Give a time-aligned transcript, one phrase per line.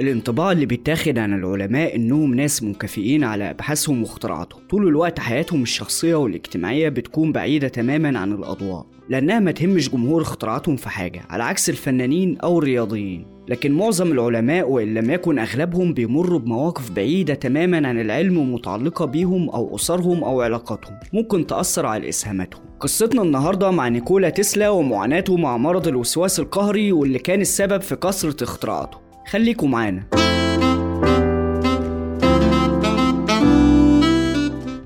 [0.00, 4.62] الانطباع اللي بيتاخد عن العلماء إنهم ناس منكفئين على أبحاثهم واختراعاتهم.
[4.70, 10.76] طول الوقت حياتهم الشخصية والاجتماعية بتكون بعيدة تماما عن الأضواء لأنها ما تهمش جمهور اختراعاتهم
[10.76, 13.26] في حاجة على عكس الفنانين أو الرياضيين.
[13.48, 19.50] لكن معظم العلماء وإن لم يكن أغلبهم بيمروا بمواقف بعيدة تماما عن العلم ومتعلقة بيهم
[19.50, 20.96] أو أسرهم أو علاقاتهم.
[21.12, 22.62] ممكن تأثر على إسهاماتهم.
[22.80, 28.44] قصتنا النهاردة مع نيكولا تسلا ومعاناته مع مرض الوسواس القهري واللي كان السبب في كثرة
[28.44, 29.05] اختراعاته.
[29.30, 30.02] خليكم معانا.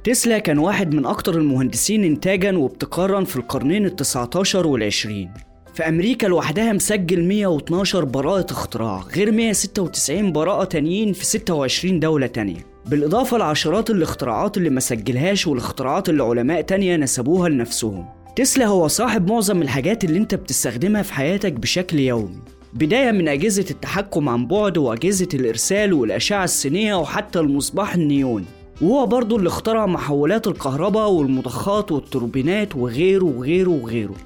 [0.04, 5.30] تسلا كان واحد من أكتر المهندسين إنتاجا وابتكارا في القرنين التسعة عشر والعشرين.
[5.74, 12.66] في أمريكا لوحدها مسجل 112 براءة اختراع غير 196 براءة تانيين في 26 دولة تانية.
[12.86, 18.06] بالإضافة لعشرات الاختراعات اللي ما سجلهاش والاختراعات اللي علماء تانية نسبوها لنفسهم.
[18.36, 22.38] تسلا هو صاحب معظم الحاجات اللي انت بتستخدمها في حياتك بشكل يومي.
[22.74, 28.44] بداية من أجهزة التحكم عن بعد وأجهزة الإرسال والأشعة السينية وحتى المصباح النيوني
[28.80, 34.16] وهو برضه اللي اخترع محولات الكهرباء والمضخات والتوربينات وغيره وغيره وغيره.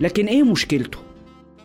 [0.00, 0.98] لكن إيه مشكلته؟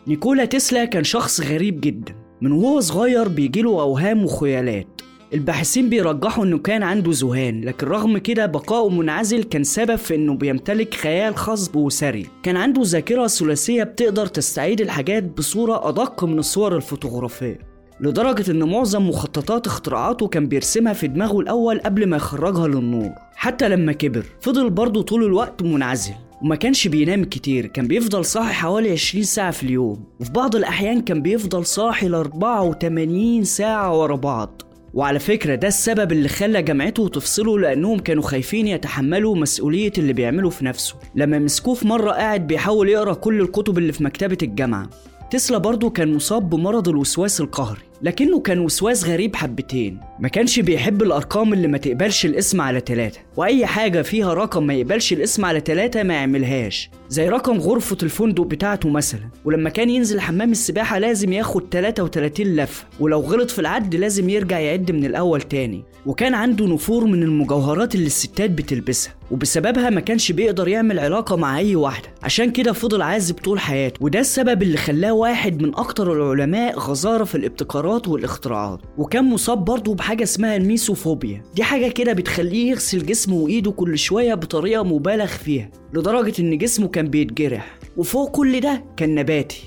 [0.07, 2.15] نيكولا تسلا كان شخص غريب جدا.
[2.41, 4.87] من وهو صغير بيجيله أوهام وخيالات.
[5.33, 10.33] الباحثين بيرجحوا إنه كان عنده ذهان لكن رغم كده بقائه منعزل كان سبب في إنه
[10.33, 12.25] بيمتلك خيال خصب وسري.
[12.43, 17.59] كان عنده ذاكرة ثلاثية بتقدر تستعيد الحاجات بصورة أدق من الصور الفوتوغرافية.
[18.01, 23.11] لدرجة إن معظم مخططات اختراعاته كان بيرسمها في دماغه الأول قبل ما يخرجها للنور.
[23.35, 28.53] حتى لما كبر فضل برضه طول الوقت منعزل وما كانش بينام كتير كان بيفضل صاحي
[28.53, 30.03] حوالي 20 ساعة في اليوم.
[30.19, 34.61] وفي بعض الأحيان كان بيفضل صاحي ل 84 ساعة ورا بعض.
[34.93, 40.49] وعلى فكرة ده السبب اللي خلى جامعته تفصله لأنهم كانوا خايفين يتحملوا مسؤولية اللي بيعمله
[40.49, 40.95] في نفسه.
[41.15, 44.89] لما مسكوه في مرة قاعد بيحاول يقرأ كل الكتب اللي في مكتبة الجامعة.
[45.31, 47.88] تسلا برضه كان مصاب بمرض الوسواس القهري.
[48.01, 49.99] لكنه كان وسواس غريب حبتين.
[50.19, 53.19] ما كانش بيحب الأرقام اللي ما تقبلش الاسم على تلاتة.
[53.37, 56.89] وأي حاجة فيها رقم ما يقبلش الاسم على تلاتة ما يعملهاش.
[57.09, 59.29] زي رقم غرفة الفندق بتاعته مثلا.
[59.45, 64.59] ولما كان ينزل حمام السباحة لازم ياخد 33 لفة ولو غلط في العد لازم يرجع
[64.59, 65.83] يعد من الأول تاني.
[66.05, 69.13] وكان عنده نفور من المجوهرات اللي الستات بتلبسها.
[69.31, 72.07] وبسببها ما كانش بيقدر يعمل علاقة مع أي واحدة.
[72.23, 73.97] عشان كده فضل عازب طول حياته.
[74.01, 79.95] وده السبب اللي خلاه واحد من أكتر العلماء غزارة في الابتكارات والاختراعات وكان مصاب برضه
[79.95, 81.43] بحاجة اسمها الميسوفوبيا.
[81.55, 86.87] دي حاجة كده بتخليه يغسل جسمه وإيده كل شوية بطريقة مبالغ فيها لدرجة إن جسمه
[86.87, 87.79] كان بيتجرح.
[87.97, 89.61] وفوق كل ده كان نباتي.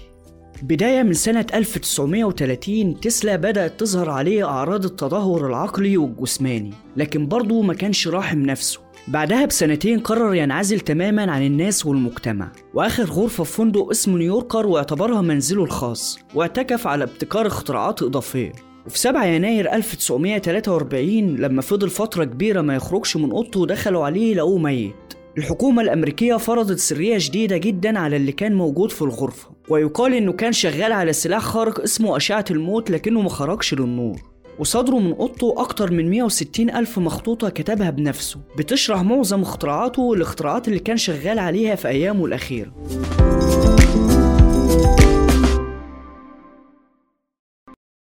[0.62, 7.74] بداية من سنة 1930 تسلا بدأت تظهر عليه أعراض التدهور العقلي والجسماني لكن برضه ما
[7.74, 8.80] كانش راحم نفسه.
[9.08, 12.52] بعدها بسنتين قرر ينعزل تماما عن الناس والمجتمع.
[12.74, 18.52] وآخر غرفة في فندق اسمه نيويوركر واعتبرها منزله الخاص واعتكف على ابتكار اختراعات إضافية.
[18.86, 24.58] وفي 7 يناير 1943 لما فضل فترة كبيرة ما يخرجش من أوضته دخلوا عليه لقوه
[24.58, 24.94] ميت.
[25.38, 30.52] الحكومة الأمريكية فرضت سرية شديدة جدا على اللي كان موجود في الغرفة ويقال إنه كان
[30.52, 34.31] شغال على سلاح خارق اسمه أشعة الموت لكنه ما خرجش للنور.
[34.58, 40.78] وصدره من أوضته أكتر من 160 ألف مخطوطة كتبها بنفسه بتشرح معظم اختراعاته والاختراعات اللي
[40.78, 42.72] كان شغال عليها في أيامه الأخيرة.